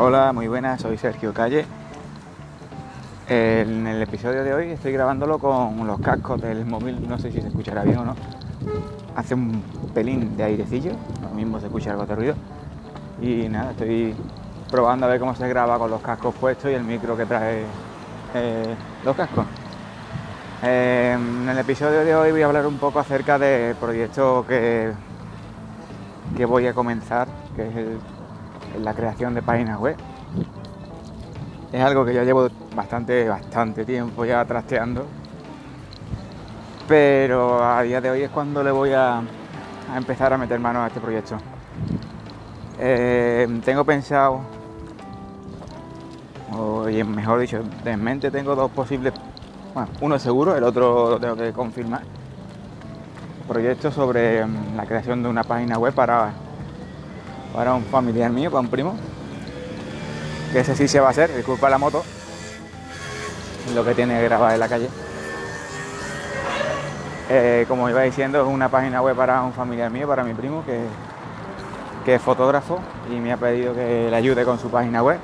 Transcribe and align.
Hola, 0.00 0.32
muy 0.32 0.46
buenas, 0.46 0.80
soy 0.80 0.96
Sergio 0.96 1.34
Calle. 1.34 1.66
En 3.28 3.84
el 3.84 4.00
episodio 4.00 4.44
de 4.44 4.54
hoy 4.54 4.70
estoy 4.70 4.92
grabándolo 4.92 5.40
con 5.40 5.84
los 5.88 5.98
cascos 5.98 6.40
del 6.40 6.64
móvil, 6.64 7.08
no 7.08 7.18
sé 7.18 7.32
si 7.32 7.40
se 7.40 7.48
escuchará 7.48 7.82
bien 7.82 7.98
o 7.98 8.04
no. 8.04 8.14
Hace 9.16 9.34
un 9.34 9.60
pelín 9.92 10.36
de 10.36 10.44
airecillo, 10.44 10.92
lo 11.20 11.30
mismo 11.30 11.58
se 11.58 11.66
escucha 11.66 11.90
algo 11.90 12.06
de 12.06 12.14
ruido. 12.14 12.34
Y 13.20 13.48
nada, 13.48 13.72
estoy 13.72 14.14
probando 14.70 15.06
a 15.06 15.08
ver 15.08 15.18
cómo 15.18 15.34
se 15.34 15.48
graba 15.48 15.76
con 15.80 15.90
los 15.90 16.00
cascos 16.00 16.32
puestos 16.36 16.70
y 16.70 16.74
el 16.74 16.84
micro 16.84 17.16
que 17.16 17.26
trae 17.26 17.64
eh, 18.36 18.74
los 19.04 19.16
cascos. 19.16 19.46
Eh, 20.62 21.16
en 21.18 21.48
el 21.48 21.58
episodio 21.58 22.04
de 22.04 22.14
hoy 22.14 22.30
voy 22.30 22.42
a 22.42 22.46
hablar 22.46 22.68
un 22.68 22.78
poco 22.78 23.00
acerca 23.00 23.36
del 23.36 23.74
proyecto 23.74 24.44
que, 24.46 24.92
que 26.36 26.44
voy 26.44 26.68
a 26.68 26.72
comenzar, 26.72 27.26
que 27.56 27.66
es 27.66 27.74
el 27.74 27.98
en 28.74 28.84
la 28.84 28.94
creación 28.94 29.34
de 29.34 29.42
páginas 29.42 29.78
web. 29.78 29.96
Es 31.72 31.82
algo 31.82 32.04
que 32.04 32.14
ya 32.14 32.24
llevo 32.24 32.48
bastante, 32.74 33.28
bastante 33.28 33.84
tiempo 33.84 34.24
ya 34.24 34.44
trasteando. 34.44 35.04
Pero 36.86 37.62
a 37.62 37.82
día 37.82 38.00
de 38.00 38.10
hoy 38.10 38.22
es 38.22 38.30
cuando 38.30 38.62
le 38.62 38.70
voy 38.70 38.92
a, 38.92 39.20
empezar 39.94 40.32
a 40.32 40.38
meter 40.38 40.58
mano 40.58 40.82
a 40.82 40.86
este 40.86 41.00
proyecto. 41.00 41.36
Eh, 42.80 43.60
tengo 43.64 43.84
pensado, 43.84 44.40
o 46.52 46.84
mejor 46.84 47.40
dicho, 47.40 47.60
en 47.84 48.02
mente 48.02 48.30
tengo 48.30 48.54
dos 48.54 48.70
posibles, 48.70 49.12
bueno, 49.74 49.90
uno 50.00 50.14
es 50.14 50.22
seguro, 50.22 50.56
el 50.56 50.64
otro 50.64 51.10
lo 51.10 51.20
tengo 51.20 51.36
que 51.36 51.52
confirmar. 51.52 52.02
Proyectos 53.46 53.94
sobre 53.94 54.46
mm, 54.46 54.76
la 54.76 54.86
creación 54.86 55.22
de 55.22 55.28
una 55.28 55.44
página 55.44 55.78
web 55.78 55.92
para 55.94 56.32
para 57.54 57.74
un 57.74 57.84
familiar 57.84 58.30
mío, 58.30 58.50
para 58.50 58.60
un 58.60 58.68
primo. 58.68 58.96
Que 60.52 60.60
ese 60.60 60.74
sí 60.74 60.88
se 60.88 61.00
va 61.00 61.08
a 61.08 61.10
hacer, 61.10 61.34
disculpa 61.34 61.68
la 61.68 61.78
moto. 61.78 62.02
Lo 63.74 63.84
que 63.84 63.94
tiene 63.94 64.22
grabado 64.22 64.54
en 64.54 64.60
la 64.60 64.68
calle. 64.68 64.88
Eh, 67.30 67.66
como 67.68 67.90
iba 67.90 68.00
diciendo, 68.02 68.40
es 68.40 68.48
una 68.48 68.70
página 68.70 69.02
web 69.02 69.14
para 69.14 69.42
un 69.42 69.52
familiar 69.52 69.90
mío, 69.90 70.08
para 70.08 70.24
mi 70.24 70.32
primo, 70.32 70.64
que, 70.64 70.80
que 72.04 72.14
es 72.14 72.22
fotógrafo 72.22 72.80
y 73.10 73.20
me 73.20 73.32
ha 73.32 73.36
pedido 73.36 73.74
que 73.74 74.08
le 74.08 74.16
ayude 74.16 74.44
con 74.44 74.58
su 74.58 74.70
página 74.70 75.02
web. 75.02 75.18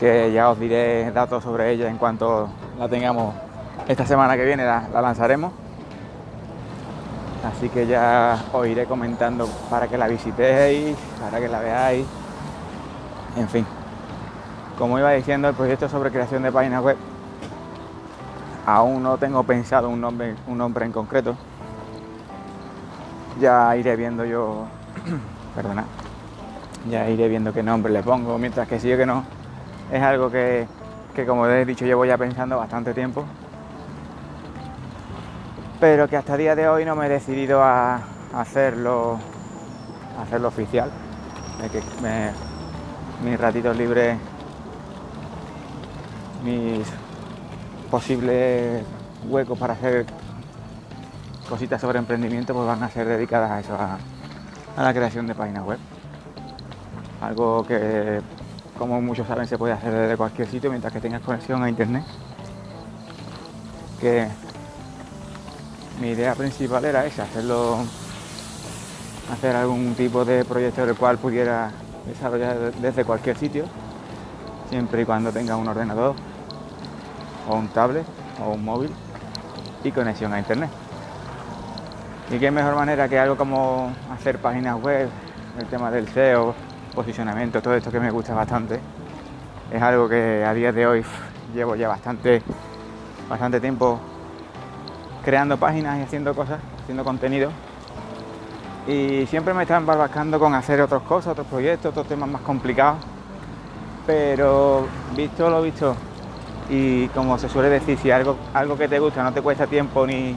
Que 0.00 0.32
ya 0.32 0.50
os 0.50 0.58
diré 0.58 1.12
datos 1.12 1.44
sobre 1.44 1.70
ella 1.70 1.88
en 1.88 1.98
cuanto 1.98 2.48
la 2.76 2.88
tengamos 2.88 3.34
esta 3.86 4.04
semana 4.04 4.36
que 4.36 4.44
viene, 4.44 4.64
la 4.64 5.00
lanzaremos. 5.00 5.52
Así 7.44 7.68
que 7.68 7.86
ya 7.86 8.38
os 8.52 8.66
iré 8.66 8.86
comentando 8.86 9.48
para 9.68 9.88
que 9.88 9.98
la 9.98 10.06
visitéis, 10.06 10.96
para 11.20 11.40
que 11.40 11.48
la 11.48 11.58
veáis. 11.58 12.06
En 13.36 13.48
fin, 13.48 13.66
como 14.78 14.98
iba 14.98 15.10
diciendo, 15.12 15.48
el 15.48 15.54
proyecto 15.54 15.88
sobre 15.88 16.10
creación 16.10 16.42
de 16.42 16.52
páginas 16.52 16.82
web 16.82 16.96
aún 18.64 19.02
no 19.02 19.18
tengo 19.18 19.42
pensado 19.42 19.88
un 19.88 20.00
nombre, 20.00 20.36
un 20.46 20.58
nombre 20.58 20.84
en 20.84 20.92
concreto. 20.92 21.36
Ya 23.40 23.74
iré 23.76 23.96
viendo 23.96 24.24
yo, 24.24 24.66
perdona, 25.56 25.84
ya 26.88 27.08
iré 27.08 27.28
viendo 27.28 27.52
qué 27.52 27.62
nombre 27.62 27.92
le 27.92 28.02
pongo, 28.02 28.38
mientras 28.38 28.68
que 28.68 28.78
sí 28.78 28.88
que 28.88 29.06
no, 29.06 29.24
es 29.90 30.02
algo 30.02 30.30
que, 30.30 30.66
que 31.14 31.26
como 31.26 31.46
he 31.46 31.64
dicho 31.64 31.84
llevo 31.84 32.04
ya 32.04 32.16
pensando 32.16 32.58
bastante 32.58 32.94
tiempo 32.94 33.24
pero 35.82 36.06
que 36.06 36.16
hasta 36.16 36.36
día 36.36 36.54
de 36.54 36.68
hoy 36.68 36.84
no 36.84 36.94
me 36.94 37.06
he 37.06 37.08
decidido 37.08 37.60
a 37.60 37.98
hacerlo, 38.34 39.18
hacerlo 40.16 40.46
oficial. 40.46 40.92
mis 43.24 43.40
ratitos 43.40 43.76
libres, 43.76 44.16
mis 46.44 46.86
posibles 47.90 48.84
huecos 49.28 49.58
para 49.58 49.72
hacer 49.72 50.06
cositas 51.48 51.80
sobre 51.80 51.98
emprendimiento 51.98 52.54
pues 52.54 52.64
van 52.64 52.84
a 52.84 52.88
ser 52.88 53.08
dedicadas 53.08 53.50
a 53.50 53.58
eso, 53.58 53.74
a, 53.74 53.98
a 54.76 54.84
la 54.84 54.94
creación 54.94 55.26
de 55.26 55.34
páginas 55.34 55.64
web. 55.64 55.78
Algo 57.20 57.66
que, 57.66 58.20
como 58.78 59.02
muchos 59.02 59.26
saben, 59.26 59.48
se 59.48 59.58
puede 59.58 59.72
hacer 59.72 59.92
desde 59.92 60.16
cualquier 60.16 60.46
sitio 60.46 60.70
mientras 60.70 60.92
que 60.92 61.00
tengas 61.00 61.22
conexión 61.22 61.60
a 61.60 61.68
internet. 61.68 62.04
Que 64.00 64.28
mi 66.00 66.10
idea 66.10 66.34
principal 66.34 66.84
era 66.84 67.04
esa, 67.06 67.24
hacerlo, 67.24 67.78
hacer 69.32 69.56
algún 69.56 69.94
tipo 69.94 70.24
de 70.24 70.44
proyecto 70.44 70.84
el 70.84 70.96
cual 70.96 71.18
pudiera 71.18 71.70
desarrollar 72.06 72.72
desde 72.74 73.04
cualquier 73.04 73.36
sitio, 73.36 73.64
siempre 74.68 75.02
y 75.02 75.04
cuando 75.04 75.32
tenga 75.32 75.56
un 75.56 75.68
ordenador 75.68 76.14
o 77.48 77.56
un 77.56 77.68
tablet 77.68 78.06
o 78.44 78.52
un 78.52 78.64
móvil 78.64 78.90
y 79.84 79.90
conexión 79.92 80.32
a 80.32 80.38
internet. 80.38 80.70
Y 82.30 82.38
qué 82.38 82.50
mejor 82.50 82.74
manera 82.74 83.08
que 83.08 83.18
algo 83.18 83.36
como 83.36 83.92
hacer 84.10 84.38
páginas 84.38 84.80
web, 84.80 85.08
el 85.58 85.66
tema 85.66 85.90
del 85.90 86.08
SEO, 86.08 86.54
posicionamiento, 86.94 87.60
todo 87.60 87.74
esto 87.74 87.90
que 87.90 88.00
me 88.00 88.10
gusta 88.10 88.34
bastante. 88.34 88.80
Es 89.70 89.82
algo 89.82 90.08
que 90.08 90.44
a 90.44 90.54
día 90.54 90.72
de 90.72 90.86
hoy 90.86 91.04
llevo 91.54 91.76
ya 91.76 91.88
bastante, 91.88 92.42
bastante 93.28 93.60
tiempo 93.60 94.00
creando 95.24 95.56
páginas 95.56 95.98
y 95.98 96.02
haciendo 96.02 96.34
cosas, 96.34 96.60
haciendo 96.82 97.04
contenido. 97.04 97.50
Y 98.86 99.26
siempre 99.26 99.54
me 99.54 99.62
están 99.62 99.86
barbascando 99.86 100.38
con 100.38 100.54
hacer 100.54 100.80
otras 100.80 101.02
cosas, 101.02 101.32
otros 101.32 101.46
proyectos, 101.46 101.90
otros 101.90 102.06
temas 102.06 102.28
más 102.28 102.42
complicados. 102.42 102.98
Pero 104.06 104.86
visto 105.16 105.48
lo 105.48 105.62
visto, 105.62 105.94
y 106.68 107.06
como 107.08 107.38
se 107.38 107.48
suele 107.48 107.68
decir, 107.68 107.96
si 107.98 108.10
algo, 108.10 108.36
algo 108.52 108.76
que 108.76 108.88
te 108.88 108.98
gusta 108.98 109.22
no 109.22 109.32
te 109.32 109.40
cuesta 109.40 109.68
tiempo 109.68 110.04
ni, 110.06 110.36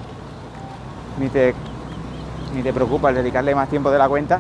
ni, 1.20 1.30
te, 1.30 1.56
ni 2.54 2.62
te 2.62 2.72
preocupa 2.72 3.10
el 3.10 3.16
dedicarle 3.16 3.56
más 3.56 3.70
tiempo 3.70 3.90
de 3.90 3.98
la 3.98 4.08
cuenta, 4.08 4.40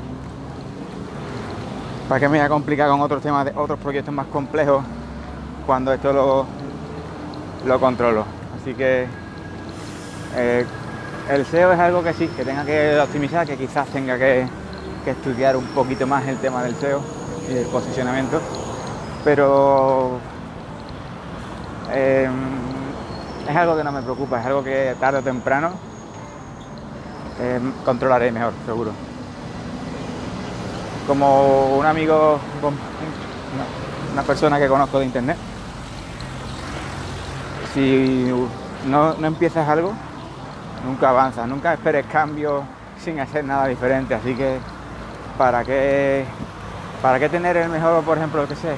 ¿para 2.07 2.19
qué 2.19 2.29
me 2.29 2.37
voy 2.37 2.45
a 2.45 2.49
complicar 2.49 2.89
con 2.89 3.01
otros 3.01 3.23
temas, 3.23 3.45
de 3.45 3.53
otros 3.55 3.79
proyectos 3.79 4.13
más 4.13 4.27
complejos 4.27 4.83
cuando 5.65 5.91
esto 5.91 6.13
lo, 6.13 6.45
lo 7.65 7.79
controlo? 7.79 8.25
Así 8.61 8.75
que 8.75 9.07
eh, 10.35 10.65
el 11.29 11.45
SEO 11.45 11.71
es 11.71 11.79
algo 11.79 12.03
que 12.03 12.13
sí, 12.13 12.27
que 12.27 12.43
tenga 12.43 12.65
que 12.65 12.99
optimizar, 12.99 13.47
que 13.47 13.57
quizás 13.57 13.87
tenga 13.87 14.17
que, 14.17 14.47
estudiar 15.05 15.55
un 15.55 15.65
poquito 15.67 16.07
más 16.07 16.27
el 16.27 16.37
tema 16.37 16.63
del 16.63 16.75
SEO 16.75 16.99
y 17.47 17.53
del 17.53 17.67
posicionamiento, 17.67 18.41
pero 19.23 20.17
em, 21.93 22.31
es 23.47 23.55
algo 23.55 23.77
que 23.77 23.83
no 23.83 23.91
me 23.91 24.01
preocupa, 24.01 24.39
es 24.39 24.45
algo 24.47 24.63
que 24.63 24.95
tarde 24.99 25.19
o 25.19 25.21
temprano 25.21 25.73
em, 27.39 27.71
controlaré 27.83 28.31
mejor, 28.31 28.53
seguro. 28.65 28.91
Como 31.05 31.77
un 31.77 31.85
amigo, 31.85 32.39
una 34.11 34.23
persona 34.23 34.57
que 34.57 34.67
conozco 34.67 34.97
de 34.97 35.05
internet, 35.05 35.37
si 37.75 38.33
no 38.87 39.13
empiezas 39.23 39.69
algo, 39.69 39.93
nunca 40.85 41.09
avanza, 41.09 41.45
nunca 41.47 41.73
esperes 41.73 42.05
cambios 42.05 42.63
sin 43.03 43.19
hacer 43.19 43.43
nada 43.43 43.67
diferente, 43.67 44.13
así 44.15 44.35
que 44.35 44.57
para 45.37 45.63
qué 45.63 46.25
para 47.01 47.19
qué 47.19 47.29
tener 47.29 47.57
el 47.57 47.69
mejor, 47.69 48.03
por 48.03 48.17
ejemplo, 48.17 48.47
que 48.47 48.55
sé, 48.55 48.75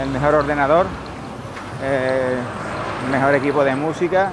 el 0.00 0.08
mejor 0.08 0.34
ordenador, 0.34 0.86
eh, 1.82 2.38
el 3.04 3.10
mejor 3.10 3.34
equipo 3.34 3.64
de 3.64 3.74
música, 3.74 4.30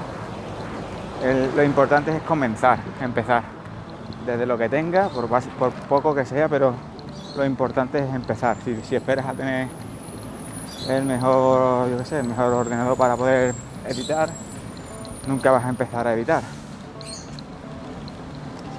lo 1.53 1.63
importante 1.63 2.15
es 2.15 2.21
comenzar, 2.21 2.79
empezar, 3.01 3.43
desde 4.25 4.45
lo 4.45 4.57
que 4.57 4.69
tenga, 4.69 5.09
por, 5.09 5.27
por 5.27 5.71
poco 5.89 6.15
que 6.15 6.25
sea, 6.25 6.47
pero 6.47 6.73
lo 7.35 7.43
importante 7.43 7.99
es 7.99 8.13
empezar. 8.13 8.55
Si, 8.63 8.79
si 8.83 8.95
esperas 8.95 9.25
a 9.25 9.33
tener 9.33 9.67
el 10.87 11.03
mejor, 11.03 11.89
yo 11.89 11.97
qué 11.97 12.05
sé, 12.05 12.19
el 12.19 12.27
mejor 12.27 12.53
ordenador 12.53 12.95
para 12.95 13.17
poder 13.17 13.53
editar, 13.85 14.29
nunca 15.27 15.51
vas 15.51 15.65
a 15.65 15.69
empezar 15.69 16.07
a 16.07 16.13
editar 16.13 16.41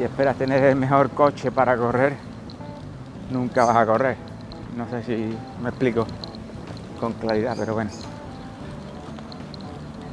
si 0.01 0.05
esperas 0.05 0.35
tener 0.35 0.65
el 0.65 0.77
mejor 0.77 1.11
coche 1.11 1.53
para 1.53 1.77
correr, 1.77 2.15
nunca 3.31 3.67
vas 3.67 3.77
a 3.77 3.85
correr. 3.85 4.17
No 4.75 4.89
sé 4.89 5.03
si 5.03 5.37
me 5.63 5.69
explico 5.69 6.07
con 6.99 7.13
claridad, 7.13 7.55
pero 7.59 7.75
bueno. 7.75 7.91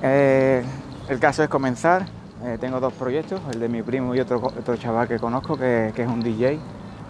Eh, 0.02 0.62
el 1.08 1.20
caso 1.22 1.42
es 1.42 1.48
comenzar. 1.48 2.06
Eh, 2.44 2.58
tengo 2.60 2.82
dos 2.82 2.92
proyectos, 2.96 3.40
el 3.54 3.62
de 3.62 3.70
mi 3.70 3.82
primo 3.82 4.14
y 4.14 4.20
otro, 4.20 4.42
otro 4.42 4.76
chaval 4.76 5.08
que 5.08 5.20
conozco, 5.20 5.56
que, 5.56 5.94
es 5.96 6.08
un 6.08 6.20
DJ, 6.20 6.60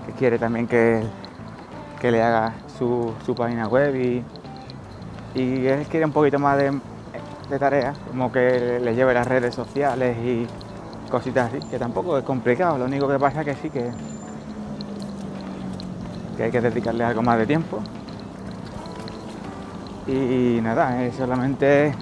que 0.06 0.12
quiere 0.12 0.38
también 0.38 0.68
que, 0.68 1.02
que 2.00 2.12
le 2.12 2.22
haga 2.22 2.54
su, 2.78 3.12
página 3.36 3.68
web 3.68 3.96
y, 3.96 4.24
y 5.34 5.66
él 5.66 5.88
quiere 5.88 6.06
un 6.06 6.12
poquito 6.12 6.38
más 6.38 6.60
de, 6.60 6.80
de 7.50 7.58
tareas, 7.58 7.98
como 8.08 8.32
que 8.32 8.80
le 8.80 8.94
lleve 8.94 9.16
las 9.16 9.26
redes 9.26 9.56
sociales 9.56 10.16
y 10.20 10.46
cositas 11.10 11.52
así, 11.52 11.60
que 11.70 11.80
tampoco 11.80 12.18
es 12.18 12.24
complicado, 12.24 12.78
lo 12.78 12.86
único 12.86 13.08
que 13.08 13.20
pasa 13.20 13.42
es 13.42 13.46
que 13.46 13.56
sí 13.56 13.70
que, 13.70 13.92
que 16.36 16.44
hay 16.44 16.52
que 16.52 16.62
dedicarle 16.62 17.04
algo 17.04 17.22
más 17.22 17.38
de 17.40 17.46
tiempo 17.48 17.80
Y 20.08 20.60
nada, 20.62 21.04
es 21.04 21.16
solamente 21.16 21.94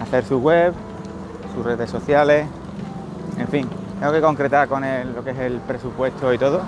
hacer 0.00 0.24
su 0.24 0.38
web, 0.38 0.74
sus 1.54 1.64
redes 1.64 1.90
sociales, 1.90 2.46
en 3.38 3.48
fin, 3.48 3.68
tengo 3.98 4.12
que 4.12 4.20
concretar 4.20 4.68
con 4.68 4.82
lo 5.14 5.24
que 5.24 5.30
es 5.30 5.38
el 5.38 5.60
presupuesto 5.60 6.32
y 6.32 6.38
todo, 6.38 6.62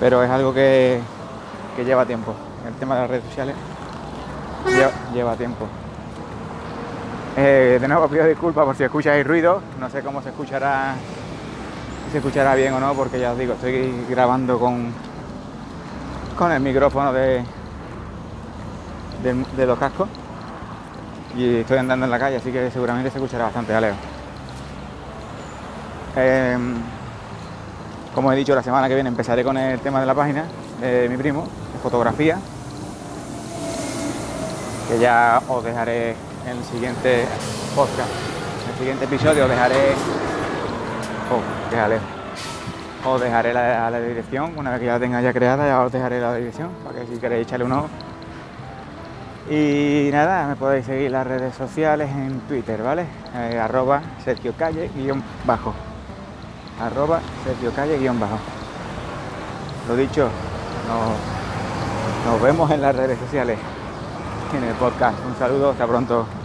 pero 0.00 0.22
es 0.22 0.30
algo 0.30 0.52
que, 0.52 1.00
lleva 1.84 2.04
tiempo. 2.04 2.34
El 2.66 2.74
tema 2.74 2.94
de 2.94 3.00
las 3.02 3.10
redes 3.10 3.24
sociales 3.24 3.56
lleva, 5.12 5.36
tiempo. 5.36 5.66
Eh, 7.36 7.78
de 7.80 7.88
nuevo 7.88 8.06
pido 8.06 8.26
disculpas 8.26 8.64
por 8.64 8.76
si 8.76 8.84
escucháis 8.84 9.26
ruido, 9.26 9.60
no 9.80 9.90
sé 9.90 10.02
cómo 10.02 10.22
se 10.22 10.28
escuchará, 10.28 10.94
si 12.06 12.12
se 12.12 12.18
escuchará 12.18 12.54
bien 12.54 12.72
o 12.74 12.78
no, 12.78 12.94
porque 12.94 13.18
ya 13.18 13.32
os 13.32 13.38
digo, 13.38 13.54
estoy 13.54 13.92
grabando 14.08 14.56
con, 14.60 14.92
con 16.38 16.52
el 16.52 16.60
micrófono 16.60 17.12
de, 17.12 17.42
de, 19.56 19.66
los 19.66 19.76
cascos 19.80 20.08
y 21.36 21.56
estoy 21.56 21.78
andando 21.78 22.04
en 22.04 22.12
la 22.12 22.20
calle, 22.20 22.36
así 22.36 22.52
que 22.52 22.70
seguramente 22.70 23.10
se 23.10 23.18
escuchará 23.18 23.46
bastante 23.46 23.74
aleo. 23.74 23.94
Em, 26.14 26.76
como 28.14 28.32
he 28.32 28.36
dicho, 28.36 28.54
la 28.54 28.62
semana 28.62 28.86
que 28.86 28.94
viene 28.94 29.08
empezaré 29.08 29.42
con 29.42 29.56
el 29.56 29.80
tema 29.80 29.98
de 29.98 30.06
la 30.06 30.14
página 30.14 30.44
de 30.80 31.08
mi 31.08 31.16
primo, 31.16 31.48
de 31.72 31.80
fotografía, 31.82 32.38
que 34.88 35.00
ya 35.00 35.42
os 35.48 35.64
dejaré 35.64 36.14
en 36.46 36.58
el 36.58 36.64
siguiente 36.64 37.26
podcast. 37.74 38.10
En 38.64 38.70
el 38.72 38.78
siguiente 38.78 39.04
episodio 39.04 39.48
dejaré. 39.48 39.92
Oh, 41.30 41.70
déjale. 41.70 41.98
Os 43.06 43.20
dejaré 43.20 43.52
la, 43.52 43.90
la, 43.90 44.00
dirección, 44.00 44.52
una 44.56 44.70
vez 44.70 44.80
que 44.80 44.86
ya 44.86 44.92
la 44.92 45.00
tenga 45.00 45.20
ya 45.20 45.32
creada, 45.32 45.66
ya 45.66 45.80
os 45.82 45.92
dejaré 45.92 46.20
la 46.20 46.34
dirección, 46.34 46.70
para 46.84 47.00
que 47.00 47.06
si 47.06 47.20
queréis 47.20 47.46
echarle 47.46 47.66
un 47.66 47.72
ojo. 47.72 47.88
Y 49.50 50.08
nada, 50.10 50.46
me 50.46 50.56
podéis 50.56 50.86
seguir 50.86 51.10
las 51.10 51.26
redes 51.26 51.54
sociales 51.54 52.10
en 52.10 52.40
Twitter, 52.48 52.82
¿vale? 52.82 53.04
Eh, 53.36 53.58
arroba 53.58 54.00
Sergio 54.24 54.54
Calle 54.56 54.90
guion 54.94 55.22
bajo 55.44 55.74
arroba 56.80 57.20
Sergio 57.44 57.72
Calle 57.72 57.98
guion 57.98 58.18
bajo. 58.18 58.38
Lo 59.88 59.96
dicho, 59.96 60.28
nos, 60.88 62.32
nos 62.32 62.42
vemos 62.42 62.70
en 62.70 62.80
las 62.80 62.96
redes 62.96 63.18
sociales, 63.18 63.58
en 64.56 64.64
el 64.64 64.74
podcast. 64.76 65.24
Un 65.24 65.34
saludo, 65.36 65.70
hasta 65.70 65.86
pronto. 65.86 66.43